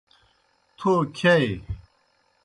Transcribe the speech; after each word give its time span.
تھو 0.77 0.93
کِھیائے۔ 1.17 1.49